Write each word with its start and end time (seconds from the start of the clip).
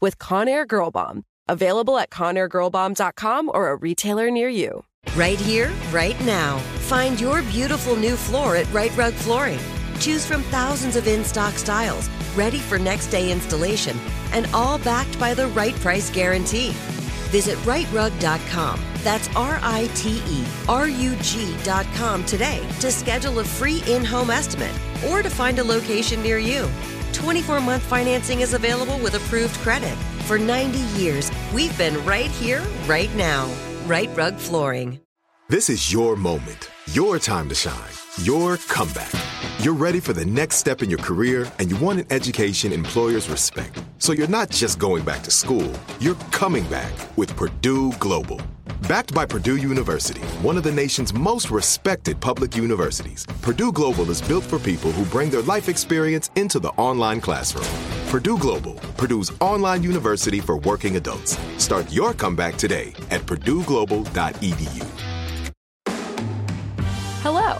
with 0.00 0.18
Conair 0.18 0.66
Girl 0.66 0.90
Bomb. 0.90 1.24
Available 1.48 1.98
at 1.98 2.10
ConairGirlBomb.com 2.10 3.50
or 3.52 3.70
a 3.70 3.76
retailer 3.76 4.30
near 4.30 4.48
you. 4.48 4.84
Right 5.14 5.38
here, 5.38 5.72
right 5.92 6.18
now. 6.24 6.58
Find 6.88 7.20
your 7.20 7.42
beautiful 7.42 7.96
new 7.96 8.16
floor 8.16 8.56
at 8.56 8.72
Rite 8.72 8.96
Rug 8.96 9.12
Flooring. 9.12 9.60
Choose 10.00 10.26
from 10.26 10.42
thousands 10.44 10.96
of 10.96 11.06
in 11.06 11.24
stock 11.24 11.54
styles, 11.54 12.08
ready 12.34 12.58
for 12.58 12.78
next 12.78 13.08
day 13.08 13.30
installation, 13.30 13.96
and 14.32 14.46
all 14.52 14.78
backed 14.78 15.18
by 15.20 15.34
the 15.34 15.46
right 15.48 15.74
price 15.76 16.10
guarantee. 16.10 16.70
Visit 17.30 17.58
riterug.com. 17.58 18.80
That's 19.02 19.28
R 19.36 19.58
I 19.62 19.88
T 19.94 20.22
E 20.26 20.44
R 20.68 20.88
U 20.88 21.16
G.com 21.16 22.24
today 22.24 22.66
to 22.80 22.90
schedule 22.90 23.40
a 23.40 23.44
free 23.44 23.82
in 23.86 24.04
home 24.04 24.30
estimate 24.30 24.74
or 25.08 25.22
to 25.22 25.30
find 25.30 25.58
a 25.58 25.64
location 25.64 26.22
near 26.22 26.38
you. 26.38 26.68
24 27.14 27.60
month 27.60 27.82
financing 27.82 28.40
is 28.40 28.54
available 28.54 28.98
with 28.98 29.14
approved 29.14 29.54
credit. 29.60 29.96
For 30.26 30.38
90 30.38 30.78
years, 30.98 31.30
we've 31.54 31.76
been 31.78 32.04
right 32.04 32.30
here, 32.30 32.62
right 32.86 33.14
now. 33.16 33.50
Rite 33.86 34.10
Rug 34.16 34.36
Flooring. 34.36 35.00
This 35.48 35.68
is 35.68 35.92
your 35.92 36.16
moment, 36.16 36.70
your 36.92 37.18
time 37.18 37.50
to 37.50 37.54
shine, 37.54 37.92
your 38.22 38.56
comeback. 38.56 39.12
You're 39.58 39.74
ready 39.74 40.00
for 40.00 40.14
the 40.14 40.24
next 40.24 40.56
step 40.56 40.82
in 40.82 40.88
your 40.88 40.98
career 40.98 41.50
and 41.58 41.70
you 41.70 41.76
want 41.76 42.00
an 42.00 42.06
education 42.10 42.72
employers 42.72 43.28
respect. 43.28 43.82
So 43.98 44.12
you're 44.12 44.26
not 44.26 44.48
just 44.48 44.78
going 44.78 45.04
back 45.04 45.22
to 45.24 45.30
school, 45.30 45.70
you're 46.00 46.14
coming 46.32 46.64
back 46.68 46.92
with 47.18 47.36
Purdue 47.36 47.92
Global. 47.98 48.40
Backed 48.82 49.14
by 49.14 49.24
Purdue 49.24 49.56
University, 49.56 50.20
one 50.42 50.58
of 50.58 50.62
the 50.62 50.72
nation's 50.72 51.14
most 51.14 51.50
respected 51.50 52.20
public 52.20 52.54
universities, 52.56 53.24
Purdue 53.40 53.72
Global 53.72 54.10
is 54.10 54.20
built 54.20 54.44
for 54.44 54.58
people 54.58 54.92
who 54.92 55.06
bring 55.06 55.30
their 55.30 55.42
life 55.42 55.70
experience 55.70 56.30
into 56.36 56.58
the 56.58 56.68
online 56.70 57.20
classroom. 57.20 57.64
Purdue 58.08 58.36
Global, 58.36 58.74
Purdue's 58.98 59.32
online 59.40 59.82
university 59.82 60.38
for 60.38 60.58
working 60.58 60.96
adults. 60.96 61.38
Start 61.56 61.90
your 61.90 62.12
comeback 62.12 62.56
today 62.56 62.92
at 63.10 63.22
purdueglobal.edu. 63.22 64.84
Hello. 67.22 67.58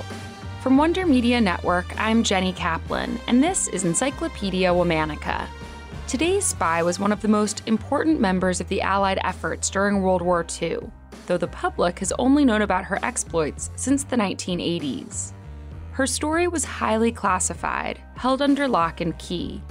From 0.62 0.76
Wonder 0.76 1.06
Media 1.06 1.40
Network, 1.40 1.86
I'm 1.98 2.22
Jenny 2.22 2.52
Kaplan, 2.52 3.18
and 3.28 3.42
this 3.42 3.68
is 3.68 3.84
Encyclopedia 3.84 4.68
Womanica. 4.68 5.46
Today's 6.06 6.44
spy 6.44 6.82
was 6.82 6.98
one 6.98 7.12
of 7.12 7.22
the 7.22 7.28
most 7.28 7.62
important 7.66 8.20
members 8.20 8.60
of 8.60 8.68
the 8.68 8.82
Allied 8.82 9.18
efforts 9.24 9.70
during 9.70 10.02
World 10.02 10.20
War 10.20 10.44
II 10.60 10.80
though 11.26 11.36
the 11.38 11.48
public 11.48 11.98
has 11.98 12.12
only 12.18 12.44
known 12.44 12.62
about 12.62 12.84
her 12.84 12.98
exploits 13.02 13.70
since 13.76 14.04
the 14.04 14.16
1980s. 14.16 15.32
Her 15.92 16.06
story 16.06 16.48
was 16.48 16.64
highly 16.64 17.12
classified, 17.12 18.00
held 18.16 18.42
under 18.42 18.66
lock 18.66 19.00
and 19.00 19.16
key. 19.18 19.62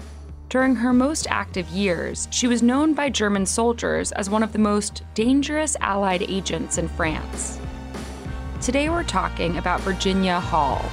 During 0.49 0.75
her 0.75 0.93
most 0.93 1.27
active 1.29 1.67
years, 1.69 2.27
she 2.31 2.47
was 2.47 2.61
known 2.61 2.93
by 2.93 3.09
German 3.09 3.45
soldiers 3.45 4.11
as 4.11 4.29
one 4.29 4.43
of 4.43 4.53
the 4.53 4.59
most 4.59 5.03
dangerous 5.15 5.75
Allied 5.81 6.23
agents 6.23 6.77
in 6.77 6.87
France. 6.87 7.59
Today 8.61 8.89
we're 8.89 9.03
talking 9.03 9.57
about 9.57 9.81
Virginia 9.81 10.39
Hall. 10.39 10.85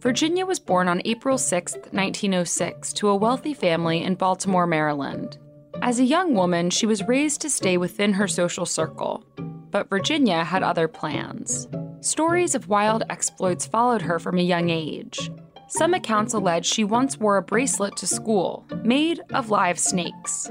Virginia 0.00 0.46
was 0.46 0.60
born 0.60 0.86
on 0.86 1.02
April 1.04 1.36
6, 1.36 1.72
1906, 1.72 2.92
to 2.92 3.08
a 3.08 3.16
wealthy 3.16 3.52
family 3.52 4.04
in 4.04 4.14
Baltimore, 4.14 4.66
Maryland. 4.66 5.38
As 5.82 5.98
a 5.98 6.04
young 6.04 6.34
woman, 6.34 6.70
she 6.70 6.86
was 6.86 7.08
raised 7.08 7.40
to 7.40 7.50
stay 7.50 7.76
within 7.76 8.12
her 8.12 8.28
social 8.28 8.64
circle. 8.64 9.24
But 9.72 9.90
Virginia 9.90 10.44
had 10.44 10.62
other 10.62 10.86
plans. 10.86 11.66
Stories 12.00 12.54
of 12.54 12.68
wild 12.68 13.02
exploits 13.10 13.66
followed 13.66 14.02
her 14.02 14.20
from 14.20 14.38
a 14.38 14.42
young 14.42 14.70
age. 14.70 15.32
Some 15.66 15.94
accounts 15.94 16.32
allege 16.32 16.64
she 16.64 16.84
once 16.84 17.18
wore 17.18 17.36
a 17.36 17.42
bracelet 17.42 17.96
to 17.96 18.06
school, 18.06 18.68
made 18.84 19.20
of 19.34 19.50
live 19.50 19.80
snakes. 19.80 20.48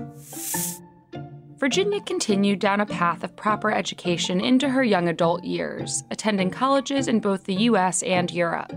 Virginia 1.57 2.01
continued 2.01 2.59
down 2.59 2.81
a 2.81 2.85
path 2.85 3.23
of 3.23 3.35
proper 3.37 3.71
education 3.71 4.41
into 4.41 4.67
her 4.67 4.83
young 4.83 5.07
adult 5.07 5.45
years, 5.45 6.03
attending 6.11 6.51
colleges 6.51 7.07
in 7.07 7.21
both 7.21 7.45
the 7.45 7.55
US 7.55 8.03
and 8.03 8.29
Europe. 8.29 8.73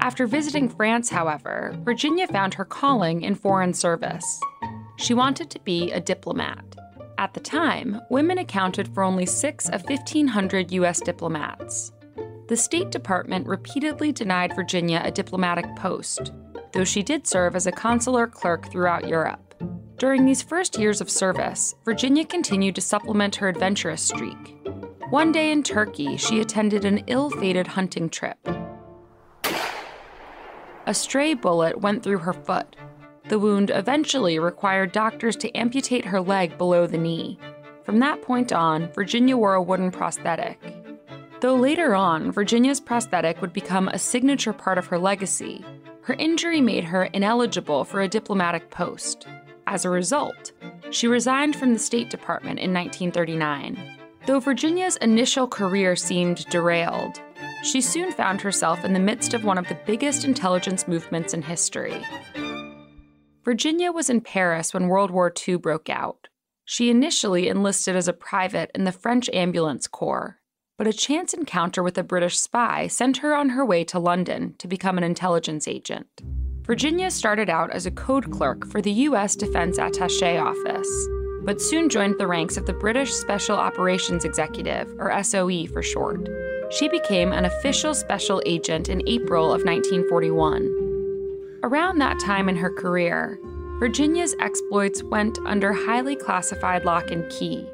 After 0.00 0.26
visiting 0.26 0.70
France, 0.70 1.10
however, 1.10 1.76
Virginia 1.84 2.26
found 2.26 2.54
her 2.54 2.64
calling 2.64 3.20
in 3.20 3.34
foreign 3.34 3.74
service. 3.74 4.40
She 4.96 5.12
wanted 5.12 5.50
to 5.50 5.60
be 5.60 5.92
a 5.92 6.00
diplomat. 6.00 6.64
At 7.18 7.34
the 7.34 7.40
time, 7.40 8.00
women 8.08 8.38
accounted 8.38 8.88
for 8.94 9.02
only 9.02 9.26
six 9.26 9.68
of 9.68 9.84
1,500 9.84 10.72
U.S. 10.72 11.00
diplomats. 11.00 11.92
The 12.48 12.56
State 12.56 12.90
Department 12.90 13.46
repeatedly 13.46 14.10
denied 14.10 14.56
Virginia 14.56 15.02
a 15.04 15.10
diplomatic 15.10 15.66
post, 15.76 16.32
though 16.72 16.84
she 16.84 17.02
did 17.02 17.26
serve 17.26 17.54
as 17.54 17.66
a 17.66 17.72
consular 17.72 18.26
clerk 18.26 18.70
throughout 18.70 19.06
Europe. 19.06 19.54
During 19.98 20.24
these 20.24 20.40
first 20.40 20.78
years 20.78 21.02
of 21.02 21.10
service, 21.10 21.74
Virginia 21.84 22.24
continued 22.24 22.74
to 22.76 22.80
supplement 22.80 23.36
her 23.36 23.48
adventurous 23.48 24.00
streak. 24.00 24.56
One 25.10 25.30
day 25.30 25.52
in 25.52 25.62
Turkey, 25.62 26.16
she 26.16 26.40
attended 26.40 26.86
an 26.86 27.04
ill 27.06 27.28
fated 27.28 27.66
hunting 27.66 28.08
trip 28.08 28.38
a 30.86 30.94
stray 30.94 31.34
bullet 31.34 31.80
went 31.80 32.02
through 32.02 32.18
her 32.18 32.32
foot. 32.32 32.76
The 33.28 33.38
wound 33.38 33.70
eventually 33.70 34.38
required 34.38 34.92
doctors 34.92 35.36
to 35.36 35.56
amputate 35.56 36.04
her 36.04 36.20
leg 36.20 36.58
below 36.58 36.86
the 36.86 36.98
knee. 36.98 37.38
From 37.84 37.98
that 38.00 38.22
point 38.22 38.52
on, 38.52 38.92
Virginia 38.92 39.36
wore 39.36 39.54
a 39.54 39.62
wooden 39.62 39.90
prosthetic. 39.90 40.58
Though 41.40 41.56
later 41.56 41.94
on, 41.94 42.32
Virginia's 42.32 42.80
prosthetic 42.80 43.40
would 43.40 43.52
become 43.52 43.88
a 43.88 43.98
signature 43.98 44.52
part 44.52 44.78
of 44.78 44.86
her 44.86 44.98
legacy, 44.98 45.64
her 46.02 46.16
injury 46.18 46.60
made 46.60 46.82
her 46.82 47.04
ineligible 47.04 47.84
for 47.84 48.00
a 48.00 48.08
diplomatic 48.08 48.70
post. 48.70 49.28
As 49.68 49.84
a 49.84 49.90
result, 49.90 50.50
she 50.90 51.06
resigned 51.06 51.54
from 51.54 51.72
the 51.72 51.78
State 51.78 52.10
Department 52.10 52.58
in 52.58 52.72
1939. 52.74 53.78
Though 54.26 54.40
Virginia's 54.40 54.96
initial 54.96 55.46
career 55.46 55.94
seemed 55.94 56.46
derailed, 56.46 57.20
she 57.62 57.80
soon 57.80 58.12
found 58.12 58.40
herself 58.40 58.84
in 58.84 58.92
the 58.92 59.00
midst 59.00 59.34
of 59.34 59.44
one 59.44 59.58
of 59.58 59.68
the 59.68 59.78
biggest 59.86 60.24
intelligence 60.24 60.88
movements 60.88 61.34
in 61.34 61.42
history. 61.42 61.94
Virginia 63.44 63.90
was 63.90 64.10
in 64.10 64.20
Paris 64.20 64.74
when 64.74 64.88
World 64.88 65.10
War 65.10 65.32
II 65.48 65.56
broke 65.56 65.88
out. 65.88 66.28
She 66.64 66.90
initially 66.90 67.48
enlisted 67.48 67.96
as 67.96 68.06
a 68.06 68.12
private 68.12 68.70
in 68.74 68.84
the 68.84 68.92
French 68.92 69.28
Ambulance 69.30 69.86
Corps, 69.86 70.38
but 70.78 70.86
a 70.86 70.92
chance 70.92 71.34
encounter 71.34 71.82
with 71.82 71.98
a 71.98 72.02
British 72.02 72.38
spy 72.38 72.86
sent 72.86 73.18
her 73.18 73.34
on 73.34 73.50
her 73.50 73.64
way 73.64 73.84
to 73.84 73.98
London 73.98 74.54
to 74.58 74.68
become 74.68 74.96
an 74.96 75.04
intelligence 75.04 75.66
agent. 75.66 76.06
Virginia 76.62 77.10
started 77.10 77.50
out 77.50 77.70
as 77.72 77.86
a 77.86 77.90
code 77.90 78.30
clerk 78.30 78.66
for 78.66 78.80
the 78.80 78.92
U.S. 78.92 79.34
Defense 79.34 79.78
Attaché 79.78 80.40
Office, 80.40 81.08
but 81.44 81.60
soon 81.60 81.88
joined 81.88 82.16
the 82.18 82.26
ranks 82.26 82.56
of 82.56 82.66
the 82.66 82.72
British 82.72 83.12
Special 83.12 83.56
Operations 83.56 84.24
Executive, 84.24 84.88
or 84.98 85.22
SOE 85.22 85.66
for 85.66 85.82
short. 85.82 86.28
She 86.70 86.88
became 86.88 87.32
an 87.32 87.44
official 87.44 87.94
special 87.94 88.40
agent 88.46 88.88
in 88.88 89.02
April 89.08 89.46
of 89.46 89.64
1941. 89.64 91.60
Around 91.64 91.98
that 91.98 92.20
time 92.20 92.48
in 92.48 92.56
her 92.56 92.70
career, 92.70 93.40
Virginia's 93.80 94.36
exploits 94.38 95.02
went 95.02 95.38
under 95.46 95.72
highly 95.72 96.14
classified 96.14 96.84
lock 96.84 97.10
and 97.10 97.28
key. 97.30 97.66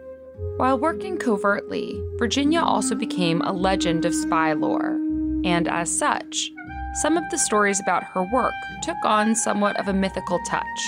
While 0.56 0.78
working 0.78 1.18
covertly, 1.18 2.02
Virginia 2.16 2.60
also 2.60 2.94
became 2.94 3.42
a 3.42 3.52
legend 3.52 4.06
of 4.06 4.14
spy 4.14 4.54
lore, 4.54 4.98
and 5.44 5.68
as 5.68 5.90
such, 5.90 6.50
some 7.02 7.18
of 7.18 7.24
the 7.30 7.38
stories 7.38 7.80
about 7.80 8.04
her 8.04 8.26
work 8.32 8.54
took 8.82 8.96
on 9.04 9.34
somewhat 9.34 9.78
of 9.78 9.88
a 9.88 9.92
mythical 9.92 10.38
touch. 10.48 10.86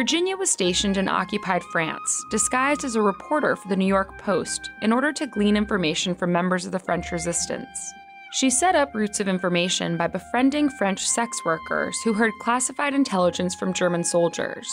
Virginia 0.00 0.34
was 0.34 0.50
stationed 0.50 0.96
in 0.96 1.08
occupied 1.08 1.62
France, 1.62 2.24
disguised 2.30 2.84
as 2.84 2.94
a 2.94 3.02
reporter 3.02 3.54
for 3.54 3.68
the 3.68 3.76
New 3.76 3.84
York 3.86 4.16
Post, 4.16 4.70
in 4.80 4.94
order 4.94 5.12
to 5.12 5.26
glean 5.26 5.58
information 5.58 6.14
from 6.14 6.32
members 6.32 6.64
of 6.64 6.72
the 6.72 6.78
French 6.78 7.12
resistance. 7.12 7.92
She 8.32 8.48
set 8.48 8.74
up 8.74 8.94
routes 8.94 9.20
of 9.20 9.28
information 9.28 9.98
by 9.98 10.06
befriending 10.06 10.70
French 10.70 11.06
sex 11.06 11.44
workers 11.44 11.94
who 12.02 12.14
heard 12.14 12.32
classified 12.40 12.94
intelligence 12.94 13.54
from 13.54 13.74
German 13.74 14.02
soldiers. 14.02 14.66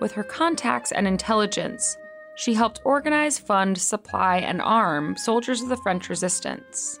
With 0.00 0.10
her 0.10 0.24
contacts 0.24 0.90
and 0.90 1.06
intelligence, 1.06 1.96
she 2.34 2.52
helped 2.52 2.80
organize, 2.84 3.38
fund, 3.38 3.78
supply, 3.78 4.38
and 4.38 4.60
arm 4.60 5.16
soldiers 5.16 5.62
of 5.62 5.68
the 5.68 5.76
French 5.76 6.08
resistance. 6.08 6.98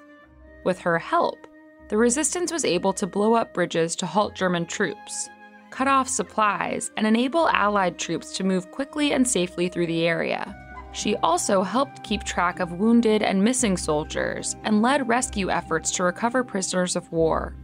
With 0.62 0.78
her 0.78 1.00
help, 1.00 1.48
the 1.88 1.98
resistance 1.98 2.52
was 2.52 2.64
able 2.64 2.92
to 2.92 3.08
blow 3.08 3.34
up 3.34 3.52
bridges 3.52 3.96
to 3.96 4.06
halt 4.06 4.36
German 4.36 4.66
troops, 4.66 5.28
cut 5.76 5.86
off 5.86 6.08
supplies, 6.08 6.90
and 6.96 7.06
enable 7.06 7.50
Allied 7.50 7.98
troops 7.98 8.32
to 8.32 8.42
move 8.42 8.70
quickly 8.70 9.12
and 9.12 9.28
safely 9.28 9.68
through 9.68 9.86
the 9.86 10.06
area. 10.06 10.56
She 10.92 11.16
also 11.16 11.62
helped 11.62 12.02
keep 12.02 12.24
track 12.24 12.60
of 12.60 12.72
wounded 12.72 13.22
and 13.22 13.44
missing 13.44 13.76
soldiers 13.76 14.56
and 14.64 14.80
led 14.80 15.06
rescue 15.06 15.50
efforts 15.50 15.90
to 15.90 16.02
recover 16.02 16.42
prisoners 16.42 16.96
of 16.96 17.12
war. 17.12 17.54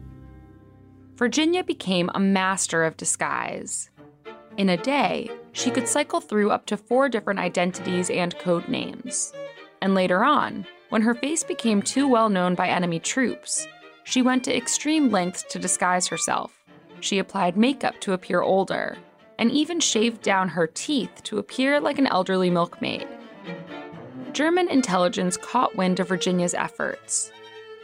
Virginia 1.17 1.65
became 1.65 2.11
a 2.13 2.21
master 2.21 2.85
of 2.85 2.99
disguise. 2.99 3.89
In 4.59 4.69
a 4.69 4.77
day, 4.77 5.31
she 5.53 5.71
could 5.71 5.89
cycle 5.89 6.21
through 6.21 6.51
up 6.51 6.67
to 6.67 6.77
four 6.77 7.09
different 7.09 7.41
identities 7.41 8.11
and 8.11 8.39
code 8.39 8.69
names. 8.69 9.33
And 9.81 9.95
later 9.95 10.23
on, 10.23 10.67
when 10.91 11.01
her 11.01 11.15
face 11.15 11.45
became 11.45 11.81
too 11.81 12.07
well 12.07 12.29
known 12.29 12.57
by 12.57 12.69
enemy 12.69 13.01
troops, 13.01 13.67
she 14.05 14.21
went 14.21 14.45
to 14.45 14.55
extreme 14.55 15.09
lengths 15.09 15.45
to 15.45 15.59
disguise 15.59 16.09
herself. 16.09 16.62
She 17.03 17.19
applied 17.19 17.57
makeup 17.57 18.01
to 18.03 18.13
appear 18.13 18.43
older, 18.43 18.97
and 19.37 19.51
even 19.51 19.81
shaved 19.81 20.23
down 20.23 20.49
her 20.51 20.69
teeth 20.69 21.23
to 21.25 21.39
appear 21.39 21.81
like 21.81 21.99
an 21.99 22.07
elderly 22.07 22.49
milkmaid. 22.49 23.09
German 24.33 24.71
intelligence 24.71 25.37
caught 25.37 25.75
wind 25.75 25.99
of 25.99 26.09
Virginia's 26.09 26.55
efforts. 26.55 27.33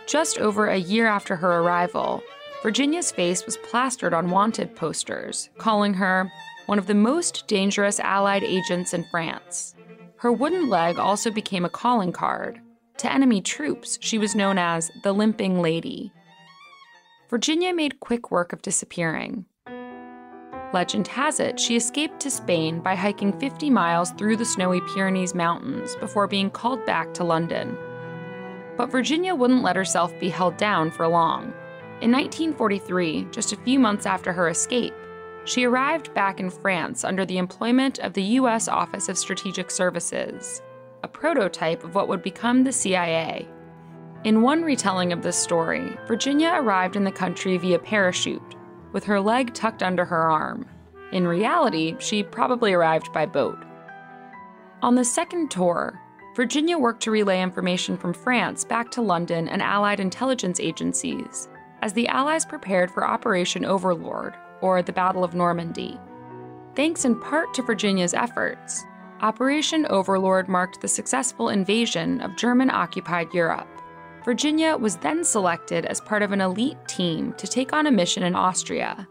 Just 0.06 0.38
over 0.38 0.68
a 0.68 0.76
year 0.76 1.08
after 1.08 1.34
her 1.34 1.58
arrival, 1.58 2.22
Virginia's 2.62 3.10
face 3.10 3.44
was 3.44 3.56
plastered 3.56 4.14
on 4.14 4.30
wanted 4.30 4.76
posters, 4.76 5.50
calling 5.58 5.94
her 5.94 6.30
one 6.66 6.78
of 6.78 6.86
the 6.86 6.94
most 6.94 7.48
dangerous 7.48 7.98
Allied 7.98 8.44
agents 8.44 8.94
in 8.94 9.02
France. 9.02 9.74
Her 10.18 10.30
wooden 10.30 10.68
leg 10.68 10.96
also 10.96 11.32
became 11.32 11.64
a 11.64 11.70
calling 11.70 12.12
card. 12.12 12.60
To 12.98 13.12
enemy 13.12 13.40
troops, 13.40 13.98
she 14.00 14.16
was 14.16 14.36
known 14.36 14.58
as 14.58 14.92
the 15.02 15.12
Limping 15.12 15.60
Lady. 15.60 16.12
Virginia 17.28 17.74
made 17.74 18.00
quick 18.00 18.30
work 18.30 18.54
of 18.54 18.62
disappearing. 18.62 19.44
Legend 20.72 21.06
has 21.08 21.40
it 21.40 21.60
she 21.60 21.76
escaped 21.76 22.20
to 22.20 22.30
Spain 22.30 22.80
by 22.80 22.94
hiking 22.94 23.38
50 23.38 23.68
miles 23.68 24.12
through 24.12 24.36
the 24.36 24.46
snowy 24.46 24.80
Pyrenees 24.94 25.34
Mountains 25.34 25.94
before 25.96 26.26
being 26.26 26.48
called 26.48 26.84
back 26.86 27.12
to 27.14 27.24
London. 27.24 27.76
But 28.78 28.90
Virginia 28.90 29.34
wouldn't 29.34 29.62
let 29.62 29.76
herself 29.76 30.18
be 30.18 30.30
held 30.30 30.56
down 30.56 30.90
for 30.90 31.06
long. 31.06 31.52
In 32.00 32.12
1943, 32.12 33.28
just 33.30 33.52
a 33.52 33.56
few 33.56 33.78
months 33.78 34.06
after 34.06 34.32
her 34.32 34.48
escape, 34.48 34.94
she 35.44 35.64
arrived 35.64 36.14
back 36.14 36.40
in 36.40 36.48
France 36.48 37.04
under 37.04 37.26
the 37.26 37.36
employment 37.36 37.98
of 37.98 38.14
the 38.14 38.22
U.S. 38.22 38.68
Office 38.68 39.10
of 39.10 39.18
Strategic 39.18 39.70
Services, 39.70 40.62
a 41.02 41.08
prototype 41.08 41.84
of 41.84 41.94
what 41.94 42.08
would 42.08 42.22
become 42.22 42.64
the 42.64 42.72
CIA. 42.72 43.46
In 44.24 44.42
one 44.42 44.62
retelling 44.62 45.12
of 45.12 45.22
this 45.22 45.36
story, 45.36 45.96
Virginia 46.06 46.52
arrived 46.54 46.96
in 46.96 47.04
the 47.04 47.12
country 47.12 47.56
via 47.56 47.78
parachute 47.78 48.56
with 48.92 49.04
her 49.04 49.20
leg 49.20 49.54
tucked 49.54 49.82
under 49.82 50.04
her 50.04 50.30
arm. 50.30 50.66
In 51.12 51.26
reality, 51.26 51.94
she 52.00 52.22
probably 52.22 52.72
arrived 52.72 53.12
by 53.12 53.26
boat. 53.26 53.58
On 54.82 54.94
the 54.94 55.04
second 55.04 55.50
tour, 55.50 56.00
Virginia 56.34 56.78
worked 56.78 57.02
to 57.02 57.10
relay 57.10 57.42
information 57.42 57.96
from 57.96 58.12
France 58.12 58.64
back 58.64 58.90
to 58.92 59.02
London 59.02 59.48
and 59.48 59.62
Allied 59.62 60.00
intelligence 60.00 60.60
agencies 60.60 61.48
as 61.82 61.92
the 61.92 62.08
Allies 62.08 62.44
prepared 62.44 62.90
for 62.90 63.06
Operation 63.06 63.64
Overlord, 63.64 64.34
or 64.60 64.82
the 64.82 64.92
Battle 64.92 65.22
of 65.22 65.34
Normandy. 65.34 65.98
Thanks 66.74 67.04
in 67.04 67.18
part 67.20 67.54
to 67.54 67.62
Virginia's 67.62 68.14
efforts, 68.14 68.84
Operation 69.20 69.86
Overlord 69.90 70.48
marked 70.48 70.80
the 70.80 70.88
successful 70.88 71.48
invasion 71.48 72.20
of 72.20 72.36
German 72.36 72.70
occupied 72.70 73.32
Europe. 73.32 73.68
Virginia 74.28 74.76
was 74.76 74.96
then 74.96 75.24
selected 75.24 75.86
as 75.86 76.02
part 76.02 76.20
of 76.20 76.32
an 76.32 76.42
elite 76.42 76.76
team 76.86 77.32
to 77.38 77.46
take 77.46 77.72
on 77.72 77.86
a 77.86 77.90
mission 77.90 78.22
in 78.22 78.34
Austria. 78.34 79.08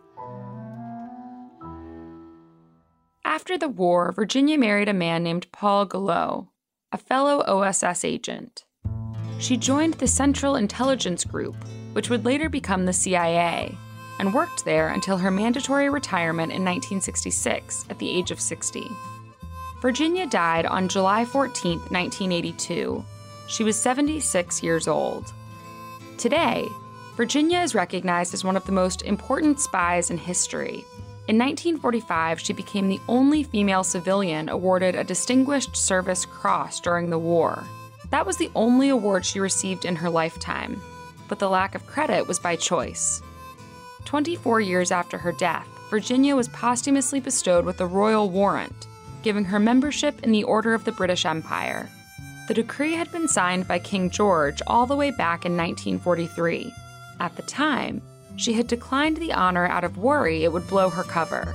After 3.25 3.57
the 3.57 3.67
war, 3.67 4.11
Virginia 4.11 4.59
married 4.59 4.89
a 4.89 4.93
man 4.93 5.23
named 5.23 5.51
Paul 5.51 5.87
Goillot, 5.87 6.49
a 6.91 6.99
fellow 6.99 7.43
OSS 7.47 8.05
agent. 8.05 8.65
She 9.39 9.57
joined 9.57 9.95
the 9.95 10.07
Central 10.07 10.55
Intelligence 10.55 11.25
Group, 11.25 11.55
which 11.93 12.11
would 12.11 12.23
later 12.23 12.47
become 12.47 12.85
the 12.85 12.93
CIA, 12.93 13.75
and 14.19 14.35
worked 14.35 14.65
there 14.65 14.89
until 14.89 15.17
her 15.17 15.31
mandatory 15.31 15.89
retirement 15.89 16.51
in 16.51 16.63
1966 16.63 17.85
at 17.89 17.97
the 17.97 18.11
age 18.11 18.29
of 18.29 18.39
60. 18.39 18.83
Virginia 19.81 20.27
died 20.27 20.67
on 20.67 20.87
July 20.87 21.25
14, 21.25 21.79
1982, 21.89 23.03
she 23.47 23.63
was 23.63 23.75
76 23.77 24.61
years 24.61 24.87
old. 24.87 25.33
Today, 26.17 26.67
Virginia 27.15 27.59
is 27.59 27.73
recognized 27.73 28.33
as 28.33 28.43
one 28.43 28.55
of 28.55 28.65
the 28.65 28.71
most 28.71 29.01
important 29.01 29.59
spies 29.59 30.11
in 30.11 30.17
history. 30.17 30.85
In 31.27 31.37
1945, 31.37 32.39
she 32.39 32.53
became 32.53 32.87
the 32.87 33.01
only 33.07 33.43
female 33.43 33.83
civilian 33.83 34.49
awarded 34.49 34.95
a 34.95 35.03
Distinguished 35.03 35.75
Service 35.75 36.25
Cross 36.25 36.81
during 36.81 37.09
the 37.09 37.19
war. 37.19 37.63
That 38.11 38.25
was 38.25 38.37
the 38.37 38.51
only 38.55 38.89
award 38.89 39.25
she 39.25 39.39
received 39.39 39.83
in 39.83 39.95
her 39.95 40.09
lifetime, 40.09 40.81
but 41.27 41.39
the 41.39 41.49
lack 41.49 41.75
of 41.75 41.87
credit 41.87 42.27
was 42.27 42.39
by 42.39 42.55
choice. 42.55 43.21
24 44.05 44.61
years 44.61 44.91
after 44.91 45.17
her 45.17 45.33
death, 45.33 45.67
Virginia 45.89 46.35
was 46.35 46.47
posthumously 46.49 47.19
bestowed 47.19 47.65
with 47.65 47.77
the 47.77 47.85
Royal 47.85 48.29
Warrant, 48.29 48.87
giving 49.21 49.43
her 49.43 49.59
membership 49.59 50.23
in 50.23 50.31
the 50.31 50.43
Order 50.45 50.73
of 50.73 50.85
the 50.85 50.91
British 50.93 51.25
Empire. 51.25 51.89
The 52.47 52.53
decree 52.53 52.93
had 52.93 53.11
been 53.11 53.27
signed 53.27 53.67
by 53.67 53.77
King 53.77 54.09
George 54.09 54.61
all 54.67 54.85
the 54.85 54.95
way 54.95 55.11
back 55.11 55.45
in 55.45 55.57
1943. 55.57 56.73
At 57.19 57.35
the 57.35 57.41
time, 57.41 58.01
she 58.37 58.53
had 58.53 58.67
declined 58.67 59.17
the 59.17 59.33
honor 59.33 59.67
out 59.67 59.83
of 59.83 59.97
worry 59.97 60.45
it 60.45 60.53
would 60.53 60.65
blow 60.67 60.89
her 60.89 61.03
cover. 61.03 61.53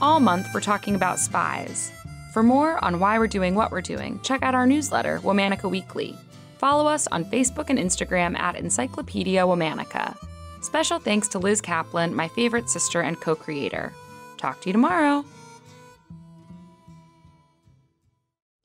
All 0.00 0.18
month, 0.18 0.48
we're 0.52 0.60
talking 0.60 0.96
about 0.96 1.20
spies. 1.20 1.92
For 2.32 2.42
more 2.42 2.82
on 2.84 2.98
why 2.98 3.20
we're 3.20 3.28
doing 3.28 3.54
what 3.54 3.70
we're 3.70 3.82
doing, 3.82 4.18
check 4.24 4.42
out 4.42 4.56
our 4.56 4.66
newsletter, 4.66 5.20
Womanica 5.20 5.70
Weekly. 5.70 6.16
Follow 6.58 6.88
us 6.88 7.06
on 7.08 7.24
Facebook 7.26 7.70
and 7.70 7.78
Instagram 7.78 8.36
at 8.36 8.56
Encyclopedia 8.56 9.42
Womanica. 9.42 10.16
Special 10.60 10.98
thanks 10.98 11.28
to 11.28 11.38
Liz 11.38 11.60
Kaplan, 11.60 12.16
my 12.16 12.26
favorite 12.28 12.68
sister 12.68 13.00
and 13.00 13.20
co 13.20 13.36
creator. 13.36 13.92
Talk 14.38 14.60
to 14.62 14.68
you 14.70 14.72
tomorrow. 14.72 15.24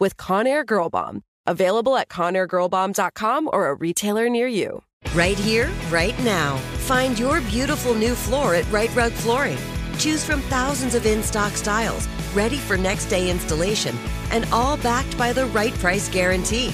with 0.00 0.16
Conair 0.16 0.66
Girl 0.66 0.88
Bomb. 0.88 1.22
Available 1.46 1.96
at 1.96 2.08
ConairGirlBomb.com 2.08 3.50
or 3.52 3.68
a 3.68 3.74
retailer 3.74 4.28
near 4.28 4.46
you. 4.46 4.82
Right 5.14 5.38
here, 5.38 5.70
right 5.90 6.18
now. 6.22 6.56
Find 6.86 7.18
your 7.18 7.40
beautiful 7.42 7.94
new 7.94 8.14
floor 8.14 8.54
at 8.54 8.70
Rite 8.70 8.94
Rug 8.94 9.12
Flooring. 9.12 9.58
Choose 9.98 10.24
from 10.24 10.40
thousands 10.42 10.94
of 10.94 11.06
in 11.06 11.22
stock 11.22 11.52
styles, 11.52 12.08
ready 12.34 12.56
for 12.56 12.76
next 12.76 13.06
day 13.06 13.30
installation, 13.30 13.96
and 14.30 14.46
all 14.52 14.76
backed 14.78 15.16
by 15.18 15.32
the 15.32 15.46
right 15.46 15.74
price 15.74 16.08
guarantee. 16.08 16.68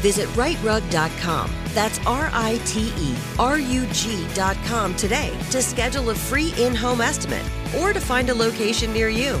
Visit 0.00 0.28
riterug.com. 0.30 1.50
That's 1.74 1.98
R 2.06 2.28
I 2.32 2.60
T 2.64 2.92
E 2.98 3.14
R 3.38 3.58
U 3.58 3.86
G.com 3.92 4.94
today 4.96 5.36
to 5.50 5.62
schedule 5.62 6.10
a 6.10 6.14
free 6.14 6.52
in 6.58 6.74
home 6.74 7.00
estimate 7.00 7.44
or 7.78 7.92
to 7.92 8.00
find 8.00 8.28
a 8.28 8.34
location 8.34 8.92
near 8.92 9.08
you. 9.08 9.40